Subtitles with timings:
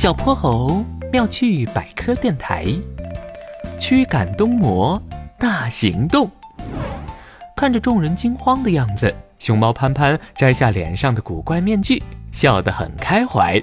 [0.00, 2.66] 小泼猴妙趣百科电台，
[3.80, 5.02] 驱赶冬魔
[5.40, 6.30] 大行动。
[7.56, 12.00] 看着众人惊慌的样子，熊猫潘潘摘下脸上的古怪面具，
[12.30, 13.60] 笑得很开怀。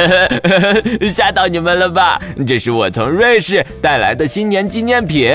[1.12, 2.18] 吓到你们了吧？
[2.46, 5.30] 这是我从瑞士带来的新年纪念品。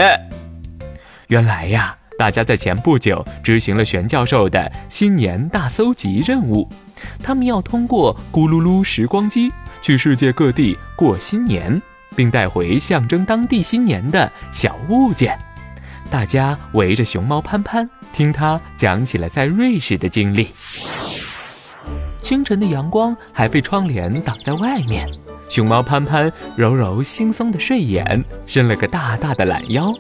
[1.28, 6.68] 原来呀，大家在前不久执行了玄教授的新年大搜集任务，
[7.22, 9.52] 他们要通过咕噜噜时光机
[9.84, 11.80] 去世界各地过新年，
[12.16, 15.38] 并带回象征当地新年的小物件。
[16.10, 20.48] 大家围着熊猫潘潘，听他讲起了在瑞士的经历。
[22.22, 25.06] 清晨的阳光还被窗帘挡在外面，
[25.50, 29.92] 熊猫潘潘揉揉惺忪的睡眼，伸了个大大的懒腰。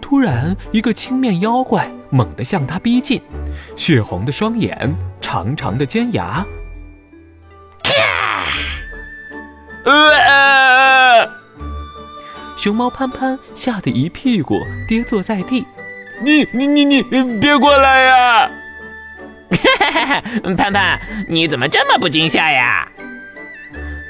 [0.00, 3.22] 突然，一个青面妖怪猛地向他逼近，
[3.76, 6.44] 血红的双眼，长长的尖牙。
[12.56, 15.66] 熊猫潘潘吓得一屁股跌坐在地。
[16.22, 17.02] 你你你你
[17.40, 18.50] 别过来呀！
[20.56, 22.86] 潘潘，你怎么这么不惊吓呀？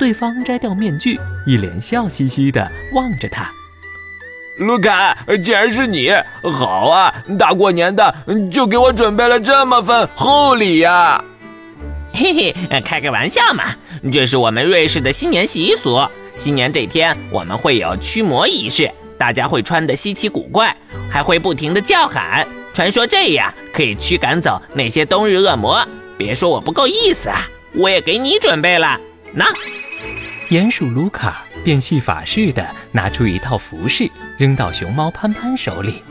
[0.01, 3.49] 对方摘掉面具，一脸笑嘻嘻的望着他。
[4.61, 6.13] 卢卡，竟然是你！
[6.43, 8.15] 好啊，大过年的
[8.53, 11.25] 就给我准备了这么份厚礼呀！
[12.13, 13.75] 嘿嘿，开个玩笑嘛，
[14.13, 15.99] 这是我们瑞士的新年习俗。
[16.37, 20.77] 新年这天，我们会有驱魔仪式，大家会穿的稀奇古怪，
[21.11, 22.47] 还会不停的叫喊。
[22.75, 25.83] 传说这样可以驱赶走那些冬日恶魔。
[26.19, 29.01] 别说我不够意思啊，我也给你准备了。
[29.33, 29.47] 那，
[30.51, 36.03] 鼹鼠卢卡变戏法似的拿出一套服饰，扔到熊猫潘潘手里，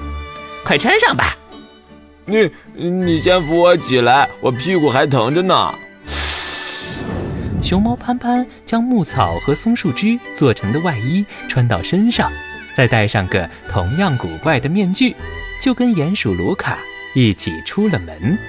[0.64, 1.36] 快穿上吧。
[2.26, 5.74] 你你先扶我起来，我屁股还疼着呢。
[7.62, 12.32] 熊猫潘潘将牧草和松树枝做成的外衣穿到身上，
[12.76, 15.16] 再戴上个同样古怪的面具。
[15.62, 16.80] 就跟鼹鼠卢卡
[17.14, 18.40] 一起出了门。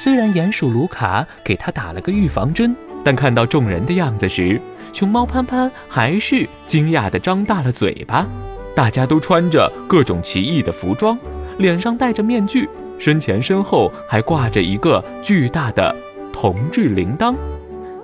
[0.00, 4.60] 虽然鼹鼠卢卡给他打了个预防针，但看到众人的样子时，
[4.92, 8.26] 熊猫潘潘还是惊讶地张大了嘴巴。
[8.74, 11.16] 大家都穿着各种奇异的服装，
[11.56, 12.68] 脸上戴着面具，
[12.98, 15.94] 身前身后还挂着一个巨大的
[16.32, 17.36] 铜制铃铛。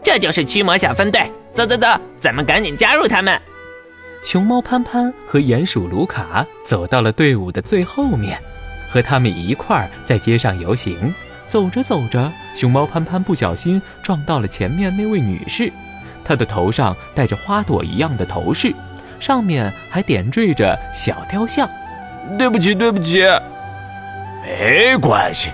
[0.04, 1.88] 这就是驱魔小分队，走走走，
[2.20, 3.36] 咱们赶紧加入他们。
[4.22, 8.38] 熊猫潘潘和鼹鼠卢卡走到了队伍的最后面，
[8.88, 11.12] 和他们一块儿在街上游行。
[11.52, 15.70] 走着走着，熊猫潘潘不小心撞到了前面那位女士，
[16.24, 18.72] 她的头上戴着花朵一样的头饰，
[19.20, 21.68] 上面还点缀着小雕像。
[22.38, 23.20] 对不起，对不起，
[24.42, 25.50] 没关系。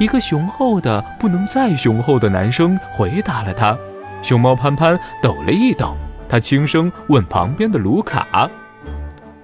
[0.00, 3.76] 一个雄厚的不能再雄厚的男生回答了他。
[4.22, 5.94] 熊猫潘潘抖了一抖。
[6.26, 8.48] 他轻声问旁边的卢卡：“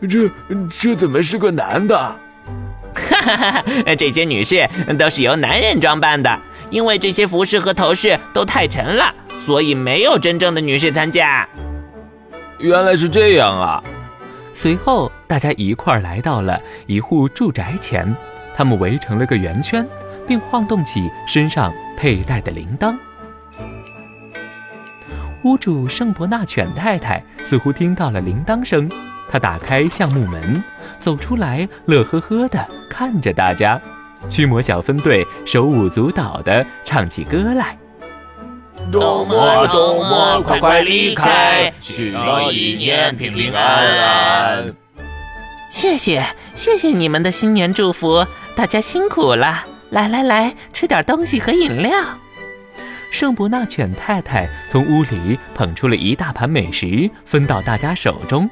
[0.08, 0.30] 这
[0.70, 2.16] 这怎么是个男的？”
[3.20, 3.64] 哈哈哈！
[3.96, 6.38] 这些女士都是由男人装扮的，
[6.70, 9.14] 因为这些服饰和头饰都太沉了，
[9.44, 11.48] 所以没有真正的女士参加。
[12.58, 13.82] 原来是这样啊！
[14.52, 18.14] 随后，大家一块儿来到了一户住宅前，
[18.56, 19.86] 他们围成了个圆圈，
[20.26, 22.96] 并晃动起身上佩戴的铃铛。
[25.44, 28.90] 屋主圣伯纳犬太太似乎听到了铃铛声，
[29.30, 30.62] 她打开橡木门，
[30.98, 33.80] 走出来，乐呵呵地看着大家。
[34.28, 37.78] 驱魔小分队手舞足蹈地唱起歌来
[38.92, 44.74] ：“冬魔，冬魔，快快离开，新的一年平平安安。”
[45.70, 46.22] 谢谢，
[46.56, 48.26] 谢谢你们的新年祝福，
[48.56, 49.64] 大家辛苦了。
[49.90, 51.92] 来来来，吃点东西和饮料。
[53.10, 58.48] 圣伯纳犬太太从屋里捧出了一大盘美食，分到大家手中。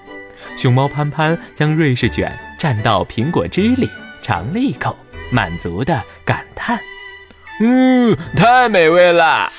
[0.56, 3.88] 熊猫潘潘将瑞士卷蘸到苹果汁里，
[4.22, 4.96] 尝了一口，
[5.30, 6.78] 满足的感叹
[7.60, 9.50] ：“嗯，太美味了！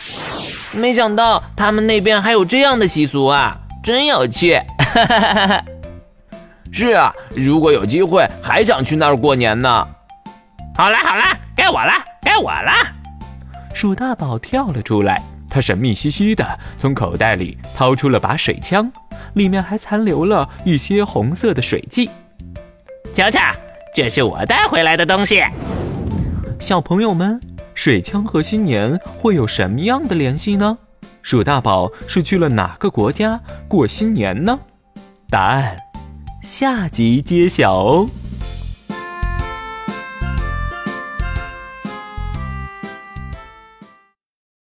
[0.76, 4.60] 没想到他们那边还有这样的习俗啊，真有趣！”
[6.72, 9.88] 是啊，如果有机会，还想去那儿过年呢。
[10.76, 12.88] 好啦好啦，该我啦，该我啦。
[13.74, 16.46] 鼠大宝跳了出来，他神秘兮兮的
[16.78, 18.92] 从口袋里掏出了把水枪，
[19.34, 22.10] 里面还残留了一些红色的水迹。
[23.14, 23.40] 瞧瞧，
[23.96, 25.44] 这是我带回来的东西。
[26.60, 27.42] 小朋友们，
[27.74, 30.78] 水枪和新年会有什么样的联系呢？
[31.22, 34.60] 鼠大宝是去了哪个国家过新年呢？
[35.30, 35.78] 答案，
[36.42, 38.10] 下集揭晓哦。